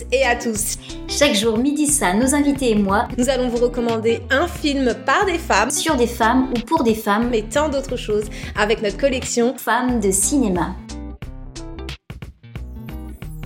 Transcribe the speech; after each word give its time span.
toutes 0.00 0.12
et 0.12 0.24
à 0.24 0.36
tous. 0.36 0.76
Chaque 1.08 1.34
jour, 1.34 1.58
midi 1.58 1.86
ça, 1.86 2.14
nos 2.14 2.34
invités 2.34 2.70
et 2.70 2.74
moi, 2.74 3.08
nous 3.18 3.28
allons 3.28 3.48
vous 3.48 3.62
recommander 3.62 4.20
un 4.30 4.46
film 4.46 4.94
par 5.06 5.26
des 5.26 5.38
femmes, 5.38 5.70
sur 5.70 5.96
des 5.96 6.06
femmes 6.06 6.50
ou 6.50 6.60
pour 6.60 6.82
des 6.82 6.94
femmes, 6.94 7.32
et 7.34 7.42
tant 7.42 7.68
d'autres 7.68 7.96
choses 7.96 8.24
avec 8.58 8.82
notre 8.82 8.96
collection 8.96 9.54
Femmes 9.56 10.00
de 10.00 10.10
cinéma. 10.10 10.74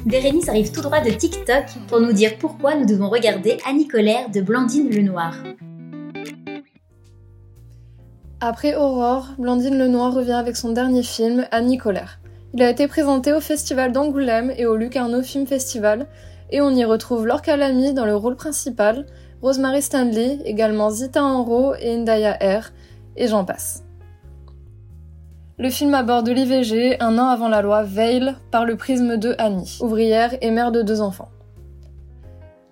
Bérénice 0.04 0.48
arrive 0.48 0.70
tout 0.70 0.82
droit 0.82 1.00
de 1.00 1.10
TikTok 1.10 1.64
pour 1.88 2.00
nous 2.00 2.12
dire 2.12 2.36
pourquoi 2.38 2.74
nous 2.74 2.84
devons 2.84 3.08
regarder 3.08 3.56
Annie 3.66 3.88
Colère 3.88 4.28
de 4.30 4.42
Blandine 4.42 4.90
Lenoir. 4.90 5.34
Après 8.40 8.76
Aurore, 8.76 9.28
Blandine 9.38 9.78
Lenoir 9.78 10.12
revient 10.12 10.32
avec 10.32 10.56
son 10.56 10.72
dernier 10.72 11.02
film, 11.02 11.46
Annie 11.50 11.78
Colère. 11.78 12.18
Il 12.52 12.62
a 12.62 12.68
été 12.68 12.86
présenté 12.86 13.32
au 13.32 13.40
Festival 13.40 13.92
d'Angoulême 13.92 14.52
et 14.56 14.66
au 14.66 14.76
Lucarno 14.76 15.22
Film 15.22 15.46
Festival, 15.46 16.06
et 16.54 16.60
on 16.60 16.70
y 16.70 16.84
retrouve 16.84 17.26
Laure 17.26 17.42
Calamy 17.42 17.94
dans 17.94 18.04
le 18.04 18.14
rôle 18.14 18.36
principal, 18.36 19.06
Rosemary 19.42 19.82
Stanley, 19.82 20.38
également 20.44 20.88
Zita 20.88 21.20
Enro 21.20 21.74
et 21.74 21.96
Ndaya 21.96 22.34
R, 22.34 22.70
et 23.16 23.26
j'en 23.26 23.44
passe. 23.44 23.82
Le 25.58 25.68
film 25.68 25.94
aborde 25.94 26.28
l'IVG 26.28 26.98
un 27.00 27.18
an 27.18 27.26
avant 27.26 27.48
la 27.48 27.60
loi 27.60 27.82
Veil 27.82 28.36
par 28.52 28.64
le 28.66 28.76
prisme 28.76 29.16
de 29.16 29.34
Annie, 29.36 29.78
ouvrière 29.80 30.36
et 30.42 30.52
mère 30.52 30.70
de 30.70 30.82
deux 30.82 31.00
enfants. 31.00 31.28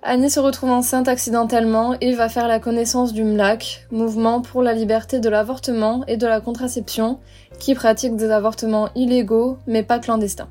Annie 0.04 0.30
se 0.30 0.38
retrouve 0.38 0.70
enceinte 0.70 1.09
accidentellement 1.09 1.96
et 2.01 2.12
va 2.12 2.28
faire 2.28 2.46
la 2.46 2.60
connaissance 2.60 3.12
du 3.12 3.24
MLAC, 3.24 3.88
Mouvement 3.90 4.42
pour 4.42 4.62
la 4.62 4.74
liberté 4.74 5.18
de 5.18 5.28
l'avortement 5.28 6.04
et 6.06 6.16
de 6.16 6.26
la 6.28 6.40
contraception, 6.40 7.18
qui 7.59 7.74
pratique 7.74 8.14
des 8.14 8.30
avortements 8.30 8.90
illégaux 8.95 9.59
mais 9.66 9.82
pas 9.82 9.98
clandestins. 9.98 10.51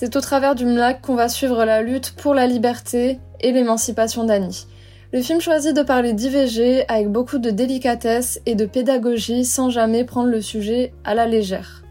C'est 0.00 0.16
au 0.16 0.22
travers 0.22 0.54
du 0.54 0.64
MLAC 0.64 1.02
qu'on 1.02 1.14
va 1.14 1.28
suivre 1.28 1.62
la 1.66 1.82
lutte 1.82 2.12
pour 2.12 2.32
la 2.32 2.46
liberté 2.46 3.20
et 3.38 3.52
l'émancipation 3.52 4.24
d'Annie, 4.24 4.66
le 5.12 5.20
film 5.20 5.42
choisit 5.42 5.76
de 5.76 5.82
parler 5.82 6.14
d'IVG 6.14 6.86
avec 6.88 7.12
beaucoup 7.12 7.36
de 7.36 7.50
délicatesse 7.50 8.40
et 8.46 8.54
de 8.54 8.64
pédagogie 8.64 9.44
sans 9.44 9.68
jamais 9.68 10.04
prendre 10.04 10.30
le 10.30 10.40
sujet 10.40 10.94
à 11.04 11.14
la 11.14 11.26
légère. 11.26 11.82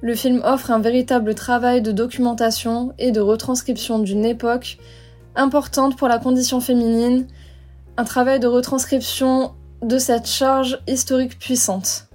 Le 0.00 0.16
film 0.16 0.42
offre 0.44 0.72
un 0.72 0.80
véritable 0.80 1.36
travail 1.36 1.82
de 1.82 1.92
documentation 1.92 2.94
et 2.98 3.12
de 3.12 3.20
retranscription 3.20 4.00
d'une 4.00 4.24
époque 4.24 4.78
importante 5.36 5.96
pour 5.96 6.08
la 6.08 6.18
condition 6.18 6.58
féminine, 6.58 7.28
un 7.96 8.04
travail 8.04 8.40
de 8.40 8.48
retranscription 8.48 9.52
de 9.82 9.98
cette 9.98 10.26
charge 10.26 10.80
historique 10.88 11.38
puissante. 11.38 12.08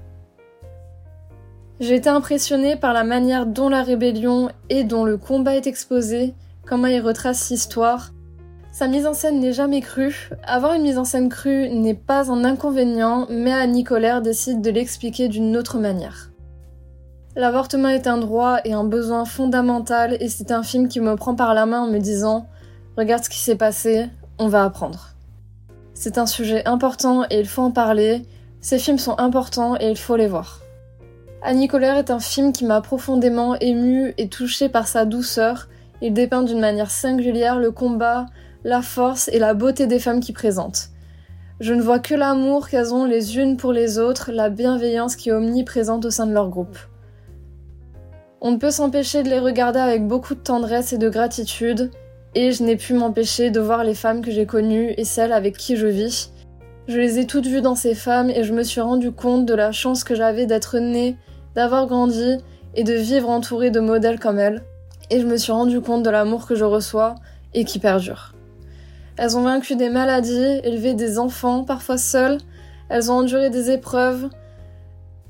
J'ai 1.80 1.96
été 1.96 2.10
impressionnée 2.10 2.76
par 2.76 2.94
la 2.94 3.04
manière 3.04 3.46
dont 3.46 3.70
la 3.70 3.84
rébellion 3.84 4.50
et 4.70 4.84
dont 4.84 5.06
le 5.06 5.18
combat 5.18 5.56
est 5.56 5.68
exposé, 5.68 6.34
comment 6.66 6.88
il 6.88 7.02
retrace 7.02 7.50
l'histoire, 7.50 8.12
sa 8.78 8.88
mise 8.88 9.08
en 9.08 9.16
scène 9.16 9.40
n'est 9.40 9.54
jamais 9.54 9.82
crue. 9.82 10.30
Avoir 10.46 10.74
une 10.74 10.84
mise 10.84 11.00
en 11.00 11.04
scène 11.04 11.30
crue 11.30 11.68
n'est 11.70 11.96
pas 11.96 12.32
un 12.32 12.46
inconvénient, 12.46 13.26
mais 13.28 13.52
Annie 13.52 13.84
Colère 13.84 14.22
décide 14.22 14.62
de 14.62 14.70
l'expliquer 14.70 15.30
d'une 15.30 15.58
autre 15.58 15.80
manière. 15.80 16.30
L'avortement 17.36 17.90
est 17.90 18.06
un 18.06 18.20
droit 18.20 18.60
et 18.66 18.74
un 18.74 18.84
besoin 18.84 19.26
fondamental 19.26 20.16
et 20.20 20.30
c'est 20.30 20.52
un 20.52 20.62
film 20.62 20.90
qui 20.90 21.00
me 21.00 21.16
prend 21.16 21.34
par 21.34 21.56
la 21.56 21.66
main 21.66 21.82
en 21.82 21.88
me 21.88 21.98
disant 21.98 22.46
Regarde 22.98 23.24
ce 23.24 23.32
qui 23.32 23.40
s'est 23.40 23.56
passé, 23.56 24.10
on 24.38 24.48
va 24.48 24.64
apprendre. 24.64 25.16
C'est 25.96 26.20
un 26.20 26.28
sujet 26.28 26.64
important 26.68 27.24
et 27.32 27.40
il 27.40 27.48
faut 27.48 27.64
en 27.64 27.72
parler. 27.72 28.22
Ces 28.62 28.78
films 28.78 29.00
sont 29.00 29.18
importants 29.18 29.76
et 29.80 29.90
il 29.90 29.98
faut 29.98 30.18
les 30.18 30.28
voir. 30.28 30.62
Annie 31.44 31.68
Colère 31.68 31.98
est 31.98 32.10
un 32.10 32.20
film 32.20 32.52
qui 32.52 32.66
m'a 32.66 32.82
profondément 32.82 33.56
ému 33.60 34.14
et 34.18 34.28
touché 34.28 34.70
par 34.70 34.88
sa 34.88 35.06
douceur. 35.06 35.70
Il 36.02 36.14
dépeint 36.14 36.42
d'une 36.42 36.60
manière 36.60 36.90
singulière 36.90 37.60
le 37.60 37.72
combat, 37.72 38.26
la 38.64 38.82
force 38.82 39.28
et 39.30 39.38
la 39.38 39.54
beauté 39.54 39.86
des 39.86 40.00
femmes 40.00 40.20
qui 40.20 40.34
présentent. 40.34 40.90
Je 41.60 41.74
ne 41.74 41.82
vois 41.82 42.00
que 42.00 42.16
l'amour 42.16 42.70
qu'elles 42.70 42.94
ont 42.94 43.06
les 43.06 43.38
unes 43.38 43.56
pour 43.56 43.72
les 43.72 44.00
autres, 44.00 44.32
la 44.32 44.50
bienveillance 44.50 45.16
qui 45.16 45.30
est 45.30 45.34
omniprésente 45.34 46.06
au 46.06 46.12
sein 46.12 46.26
de 46.26 46.34
leur 46.34 46.50
groupe. 46.50 46.78
On 48.42 48.52
ne 48.52 48.58
peut 48.58 48.72
s'empêcher 48.72 49.24
de 49.24 49.30
les 49.30 49.40
regarder 49.40 49.80
avec 49.80 50.08
beaucoup 50.08 50.36
de 50.36 50.40
tendresse 50.40 50.94
et 50.94 50.98
de 50.98 51.10
gratitude, 51.10 51.92
et 52.36 52.52
je 52.52 52.64
n'ai 52.64 52.76
pu 52.76 52.94
m'empêcher 52.94 53.50
de 53.50 53.60
voir 53.60 53.84
les 53.84 53.96
femmes 53.96 54.22
que 54.22 54.32
j'ai 54.32 54.46
connues 54.46 54.94
et 54.98 55.04
celles 55.04 55.34
avec 55.34 55.58
qui 55.58 55.76
je 55.76 55.88
vis. 55.88 56.32
Je 56.88 56.98
les 56.98 57.20
ai 57.20 57.28
toutes 57.28 57.48
vues 57.48 57.62
dans 57.62 57.76
ces 57.76 57.96
femmes 57.96 58.30
et 58.30 58.46
je 58.46 58.54
me 58.54 58.64
suis 58.64 58.80
rendu 58.80 59.12
compte 59.12 59.46
de 59.46 59.54
la 59.54 59.74
chance 59.74 60.06
que 60.06 60.16
j'avais 60.16 60.46
d'être 60.46 60.80
née, 60.80 61.18
d'avoir 61.54 61.86
grandi 61.86 62.38
et 62.76 62.86
de 62.86 62.94
vivre 62.94 63.30
entourée 63.30 63.72
de 63.72 63.82
modèles 63.82 64.20
comme 64.20 64.40
elles. 64.40 64.64
Et 65.10 65.20
je 65.20 65.26
me 65.26 65.36
suis 65.36 65.52
rendu 65.52 65.82
compte 65.82 66.04
de 66.04 66.10
l'amour 66.10 66.48
que 66.48 66.56
je 66.56 66.64
reçois 66.64 67.16
et 67.54 67.66
qui 67.66 67.80
perdure. 67.80 68.34
Elles 69.18 69.36
ont 69.36 69.42
vaincu 69.42 69.76
des 69.76 69.90
maladies, 69.90 70.62
élevé 70.64 70.94
des 70.94 71.20
enfants, 71.20 71.66
parfois 71.66 71.98
seules. 71.98 72.38
Elles 72.88 73.12
ont 73.12 73.16
enduré 73.16 73.50
des 73.50 73.70
épreuves 73.70 74.30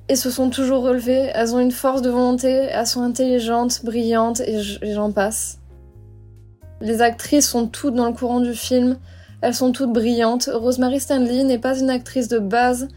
et 0.10 0.16
se 0.16 0.30
sont 0.30 0.52
toujours 0.52 0.84
relevées. 0.84 1.32
Elles 1.34 1.56
ont 1.56 1.60
une 1.60 1.72
force 1.72 2.04
de 2.04 2.12
volonté, 2.12 2.50
elles 2.50 2.86
sont 2.86 3.02
intelligentes, 3.02 3.84
brillantes 3.84 4.42
et 4.42 4.60
j'en 4.94 5.12
passe. 5.12 5.58
Les 6.82 7.02
actrices 7.02 7.50
sont 7.50 7.66
toutes 7.66 7.96
dans 7.96 8.06
le 8.06 8.14
courant 8.14 8.42
du 8.42 8.54
film. 8.54 8.98
Elles 9.42 9.54
sont 9.54 9.72
toutes 9.72 9.94
brillantes. 9.94 10.50
Rosemary 10.54 11.00
Stanley 11.00 11.44
n'est 11.44 11.60
pas 11.60 11.80
une 11.80 11.90
actrice 11.90 12.28
de 12.28 12.40
base 12.40 12.88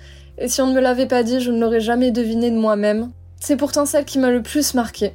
et 0.40 0.48
si 0.48 0.62
on 0.62 0.68
ne 0.68 0.72
me 0.72 0.80
l'avait 0.80 1.06
pas 1.06 1.22
dit, 1.22 1.40
je 1.40 1.50
ne 1.50 1.60
l'aurais 1.60 1.80
jamais 1.80 2.10
deviné 2.10 2.50
de 2.50 2.56
moi-même. 2.56 3.10
C'est 3.38 3.58
pourtant 3.58 3.84
celle 3.84 4.06
qui 4.06 4.18
m'a 4.18 4.30
le 4.30 4.42
plus 4.42 4.74
marquée. 4.74 5.12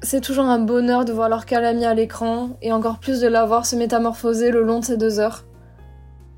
C'est 0.00 0.20
toujours 0.20 0.44
un 0.44 0.60
bonheur 0.60 1.04
de 1.04 1.12
voir 1.12 1.28
leur 1.28 1.44
calamie 1.44 1.84
à 1.84 1.94
l'écran, 1.94 2.50
et 2.62 2.72
encore 2.72 3.00
plus 3.00 3.20
de 3.20 3.26
la 3.26 3.44
voir 3.46 3.66
se 3.66 3.74
métamorphoser 3.74 4.52
le 4.52 4.62
long 4.62 4.78
de 4.78 4.84
ces 4.84 4.96
deux 4.96 5.18
heures. 5.18 5.44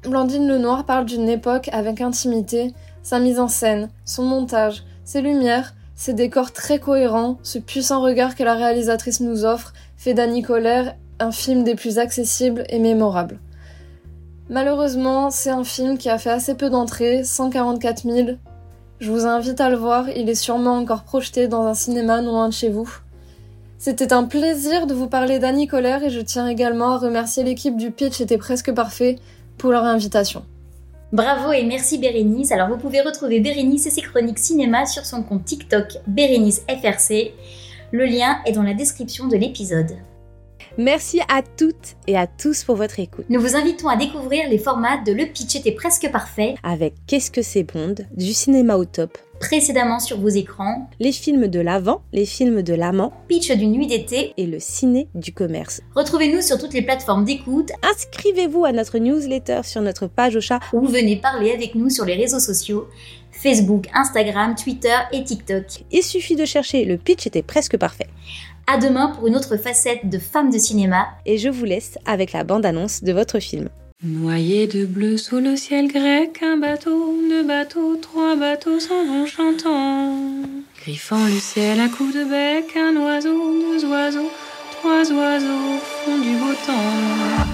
Blandine 0.05 0.49
Lenoir 0.49 0.87
parle 0.87 1.05
d'une 1.05 1.28
époque 1.28 1.69
avec 1.72 2.00
intimité, 2.00 2.72
sa 3.03 3.19
mise 3.19 3.38
en 3.38 3.49
scène, 3.49 3.91
son 4.06 4.22
montage, 4.22 4.84
ses 5.05 5.21
lumières, 5.21 5.75
ses 5.94 6.15
décors 6.15 6.53
très 6.53 6.78
cohérents, 6.78 7.38
ce 7.43 7.59
puissant 7.59 8.00
regard 8.00 8.34
que 8.34 8.44
la 8.44 8.55
réalisatrice 8.55 9.21
nous 9.21 9.44
offre 9.44 9.75
fait 9.97 10.15
d'Annie 10.15 10.43
Colère 10.43 10.94
un 11.19 11.32
film 11.32 11.65
des 11.65 11.75
plus 11.75 11.99
accessibles 11.99 12.65
et 12.69 12.78
mémorables. 12.78 13.41
Malheureusement, 14.49 15.31
c'est 15.31 15.51
un 15.51 15.65
film 15.65 15.99
qui 15.99 16.09
a 16.09 16.19
fait 16.19 16.31
assez 16.31 16.55
peu 16.55 16.71
d'entrées, 16.71 17.25
144 17.25 18.03
000. 18.03 18.29
Je 19.01 19.11
vous 19.11 19.27
invite 19.27 19.61
à 19.61 19.69
le 19.69 19.77
voir, 19.77 20.09
il 20.09 20.29
est 20.29 20.37
sûrement 20.37 20.77
encore 20.77 21.03
projeté 21.03 21.49
dans 21.49 21.67
un 21.67 21.75
cinéma 21.75 22.23
non 22.23 22.33
loin 22.33 22.49
de 22.49 22.55
chez 22.55 22.71
vous. 22.71 22.89
C'était 23.79 24.12
un 24.12 24.25
plaisir 24.25 24.87
de 24.87 24.95
vous 24.95 25.09
parler 25.09 25.39
d'Annie 25.39 25.67
Colère 25.67 26.03
et 26.03 26.11
je 26.11 26.21
tiens 26.21 26.47
également 26.47 26.93
à 26.93 26.99
remercier 26.99 27.43
l'équipe 27.43 27.77
du 27.77 27.91
Pitch 27.91 28.21
était 28.21 28.39
presque 28.39 28.73
parfait 28.73 29.19
pour 29.59 29.71
leur 29.71 29.85
invitation. 29.85 30.45
Bravo 31.12 31.53
et 31.53 31.65
merci 31.65 31.99
Bérénice. 31.99 32.53
Alors 32.53 32.69
vous 32.69 32.79
pouvez 32.79 33.01
retrouver 33.01 33.41
Bérénice 33.41 33.87
et 33.87 33.91
ses 33.91 34.03
chroniques 34.03 34.39
cinéma 34.39 34.87
sur 34.87 35.05
son 35.05 35.23
compte 35.23 35.45
TikTok 35.45 35.99
Bérénice 36.06 36.62
FRC. 36.69 37.33
Le 37.93 38.06
lien 38.06 38.39
est 38.47 38.53
dans 38.53 38.62
la 38.62 38.75
description 38.75 39.27
de 39.27 39.37
l'épisode. 39.37 39.93
Merci 40.78 41.20
à 41.28 41.41
toutes 41.42 41.97
et 42.06 42.19
à 42.19 42.26
tous 42.26 42.64
pour 42.64 42.76
votre 42.76 43.00
écoute. 43.00 43.25
Nous 43.31 43.41
vous 43.41 43.56
invitons 43.56 43.88
à 43.88 43.97
découvrir 43.97 44.47
les 44.50 44.59
formats 44.59 44.98
de 44.98 45.12
Le 45.12 45.25
Pitch 45.25 45.56
était 45.56 45.72
presque 45.72 46.10
parfait 46.12 46.54
avec 46.62 46.92
Qu'est-ce 47.06 47.31
que 47.31 47.41
c'est 47.41 47.62
Bond, 47.62 47.94
du 48.14 48.34
cinéma 48.34 48.76
au 48.76 48.84
top, 48.84 49.16
précédemment 49.41 50.00
sur 50.00 50.20
vos 50.20 50.28
écrans, 50.28 50.91
les 51.00 51.12
films 51.12 51.48
de 51.48 51.60
l'avant, 51.60 52.03
les 52.12 52.26
films 52.26 52.60
de 52.60 52.75
l'amant, 52.75 53.14
Pitch 53.26 53.50
d'une 53.53 53.72
nuit 53.72 53.87
d'été 53.87 54.34
et 54.37 54.44
le 54.44 54.59
ciné 54.59 55.09
du 55.14 55.32
commerce. 55.32 55.81
Retrouvez-nous 55.94 56.42
sur 56.42 56.59
toutes 56.59 56.75
les 56.75 56.82
plateformes 56.82 57.25
d'écoute. 57.25 57.70
Inscrivez-vous 57.82 58.66
à 58.66 58.72
notre 58.72 58.98
newsletter 58.98 59.62
sur 59.64 59.81
notre 59.81 60.08
page 60.08 60.37
au 60.37 60.43
chat 60.43 60.60
ou 60.75 60.87
venez 60.87 61.16
parler 61.16 61.53
avec 61.53 61.75
nous 61.75 61.88
sur 61.88 62.04
les 62.04 62.16
réseaux 62.16 62.41
sociaux. 62.41 62.87
Facebook, 63.32 63.87
Instagram, 63.94 64.55
Twitter 64.55 64.96
et 65.12 65.25
TikTok. 65.25 65.84
Il 65.90 66.02
suffit 66.02 66.37
de 66.37 66.44
chercher 66.44 66.84
le 66.84 66.96
pitch 66.96 67.26
était 67.26 67.43
presque 67.43 67.76
parfait. 67.76 68.08
À 68.69 68.79
demain 68.79 69.09
pour 69.09 69.29
une 69.29 69.37
autre 69.37 69.57
facette 69.57 70.09
de 70.09 70.19
Femmes 70.19 70.51
de 70.51 70.59
cinéma. 70.59 71.07
Et 71.25 71.39
je 71.39 71.49
vous 71.49 71.65
laisse 71.65 71.99
avec 72.05 72.33
la 72.33 72.43
bande-annonce 72.43 73.05
de 73.05 73.13
votre 73.13 73.39
film. 73.39 73.69
Noyé 74.03 74.67
de 74.67 74.85
bleu 74.85 75.17
sous 75.17 75.39
le 75.39 75.55
ciel 75.55 75.87
grec, 75.87 76.41
un 76.43 76.57
bateau, 76.57 77.15
deux 77.31 77.47
bateaux, 77.47 77.97
trois 77.97 78.35
bateaux 78.35 78.81
s'en 78.81 79.07
vont 79.07 79.25
chantant. 79.25 80.17
Griffant 80.83 81.25
le 81.27 81.39
ciel 81.39 81.79
à 81.79 81.89
coups 81.89 82.13
de 82.13 82.25
bec, 82.25 82.77
un 82.77 82.97
oiseau, 82.97 83.53
deux 83.71 83.85
oiseaux, 83.87 84.31
trois 84.73 85.13
oiseaux 85.13 85.79
font 86.05 86.19
du 86.19 86.37
beau 86.37 86.53
temps. 86.67 87.47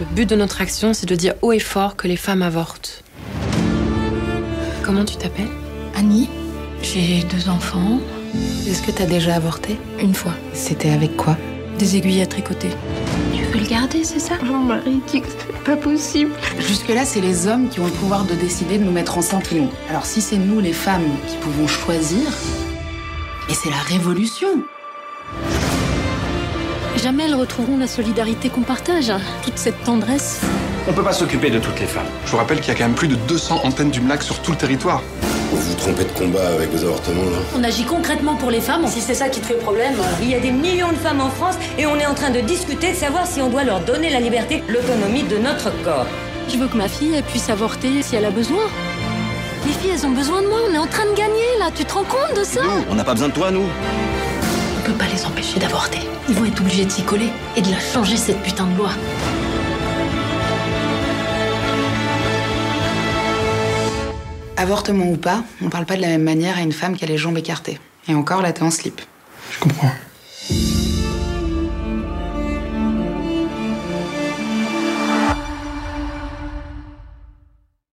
Le 0.00 0.14
but 0.14 0.28
de 0.28 0.36
notre 0.36 0.60
action, 0.60 0.92
c'est 0.92 1.08
de 1.08 1.16
dire 1.16 1.32
haut 1.40 1.52
et 1.52 1.58
fort 1.60 1.96
que 1.96 2.06
les 2.06 2.16
femmes 2.16 2.42
avortent. 2.42 3.02
Comment 4.84 5.06
tu 5.06 5.16
t'appelles? 5.16 5.48
Annie. 5.96 6.28
J'ai 6.82 7.24
deux 7.24 7.48
enfants. 7.48 7.98
Est-ce 8.66 8.82
que 8.82 8.90
t'as 8.90 9.06
déjà 9.06 9.34
avorté 9.34 9.78
Une 10.00 10.14
fois? 10.14 10.32
C'était 10.52 10.90
avec 10.90 11.16
quoi? 11.16 11.36
Des 11.78 11.96
aiguilles 11.96 12.22
à 12.22 12.26
tricoter. 12.26 12.68
Tu 13.34 13.42
veux 13.44 13.60
le 13.60 13.66
garder, 13.66 14.04
c'est 14.04 14.18
ça? 14.18 14.34
Mon 14.42 14.58
mari 14.58 15.00
dit 15.10 15.20
que 15.20 15.26
c'est 15.28 15.64
pas 15.64 15.76
possible. 15.76 16.32
Jusque-là, 16.58 17.04
c'est 17.04 17.20
les 17.20 17.46
hommes 17.46 17.68
qui 17.68 17.80
ont 17.80 17.86
le 17.86 17.92
pouvoir 17.92 18.24
de 18.24 18.34
décider 18.34 18.78
de 18.78 18.84
nous 18.84 18.90
mettre 18.92 19.16
enceinte 19.16 19.50
ou 19.52 19.56
non. 19.56 19.70
Alors 19.88 20.04
si 20.04 20.20
c'est 20.20 20.36
nous, 20.36 20.60
les 20.60 20.72
femmes, 20.72 21.08
qui 21.28 21.36
pouvons 21.36 21.66
choisir, 21.66 22.26
et 23.48 23.54
c'est 23.54 23.70
la 23.70 23.76
révolution. 23.76 24.48
Jamais 26.96 27.24
elles 27.24 27.34
retrouveront 27.34 27.78
la 27.78 27.86
solidarité 27.86 28.48
qu'on 28.50 28.62
partage, 28.62 29.08
hein. 29.10 29.20
toute 29.44 29.56
cette 29.56 29.82
tendresse. 29.84 30.40
On 30.88 30.92
peut 30.92 31.04
pas 31.04 31.12
s'occuper 31.12 31.48
de 31.48 31.58
toutes 31.58 31.78
les 31.80 31.86
femmes. 31.86 32.06
Je 32.26 32.32
vous 32.32 32.38
rappelle 32.38 32.60
qu'il 32.60 32.68
y 32.68 32.70
a 32.72 32.74
quand 32.74 32.84
même 32.86 32.94
plus 32.94 33.08
de 33.08 33.14
200 33.14 33.60
antennes 33.64 33.90
du 33.90 34.00
MLAC 34.00 34.22
sur 34.22 34.40
tout 34.42 34.50
le 34.50 34.56
territoire. 34.56 35.02
Vous 35.50 35.56
vous 35.56 35.74
trompez 35.74 36.04
de 36.04 36.10
combat 36.10 36.46
avec 36.48 36.70
vos 36.70 36.84
avortements 36.84 37.24
là 37.24 37.38
On 37.56 37.64
agit 37.64 37.84
concrètement 37.84 38.36
pour 38.36 38.50
les 38.50 38.60
femmes. 38.60 38.86
Si 38.86 39.00
c'est 39.00 39.14
ça 39.14 39.28
qui 39.28 39.40
te 39.40 39.46
fait 39.46 39.54
problème, 39.54 39.94
il 40.20 40.28
y 40.28 40.34
a 40.34 40.40
des 40.40 40.50
millions 40.50 40.92
de 40.92 40.96
femmes 40.96 41.20
en 41.20 41.30
France 41.30 41.54
et 41.78 41.86
on 41.86 41.96
est 41.96 42.06
en 42.06 42.14
train 42.14 42.30
de 42.30 42.40
discuter 42.40 42.92
de 42.92 42.96
savoir 42.96 43.26
si 43.26 43.40
on 43.40 43.48
doit 43.48 43.64
leur 43.64 43.80
donner 43.80 44.10
la 44.10 44.20
liberté, 44.20 44.62
l'autonomie 44.68 45.22
de 45.22 45.38
notre 45.38 45.70
corps. 45.82 46.06
Je 46.48 46.56
veux 46.56 46.68
que 46.68 46.76
ma 46.76 46.88
fille 46.88 47.14
elle 47.14 47.22
puisse 47.24 47.48
avorter 47.48 48.02
si 48.02 48.16
elle 48.16 48.24
a 48.26 48.30
besoin? 48.30 48.62
Les 49.66 49.72
filles, 49.72 49.90
elles 49.94 50.06
ont 50.06 50.10
besoin 50.10 50.40
de 50.42 50.46
moi. 50.46 50.60
On 50.70 50.74
est 50.74 50.78
en 50.78 50.86
train 50.86 51.04
de 51.04 51.14
gagner 51.16 51.44
là. 51.58 51.70
Tu 51.74 51.84
te 51.84 51.92
rends 51.92 52.04
compte 52.04 52.38
de 52.38 52.44
ça? 52.44 52.60
Nous, 52.62 52.84
on 52.90 52.94
n'a 52.94 53.04
pas 53.04 53.12
besoin 53.12 53.28
de 53.28 53.34
toi, 53.34 53.50
nous. 53.50 53.64
On 54.78 54.86
peut 54.86 54.92
pas 54.92 55.04
les 55.12 55.24
empêcher 55.26 55.58
d'avorter. 55.58 55.98
Ils 56.28 56.34
vont 56.34 56.44
être 56.44 56.60
obligés 56.60 56.84
de 56.84 56.90
s'y 56.90 57.02
coller 57.02 57.30
et 57.56 57.60
de 57.60 57.70
la 57.70 57.78
changer 57.78 58.16
cette 58.16 58.42
putain 58.42 58.66
de 58.66 58.78
loi. 58.78 58.90
Avortement 64.58 65.08
ou 65.12 65.16
pas, 65.16 65.44
on 65.62 65.68
parle 65.68 65.86
pas 65.86 65.94
de 65.94 66.00
la 66.02 66.08
même 66.08 66.24
manière 66.24 66.58
à 66.58 66.62
une 66.62 66.72
femme 66.72 66.96
qui 66.96 67.04
a 67.04 67.06
les 67.06 67.16
jambes 67.16 67.38
écartées. 67.38 67.78
Et 68.08 68.14
encore, 68.14 68.42
là, 68.42 68.52
t'es 68.52 68.62
en 68.62 68.72
slip. 68.72 69.00
Je 69.52 69.60
comprends. 69.60 69.92